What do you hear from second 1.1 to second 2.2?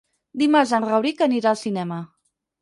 anirà al cinema.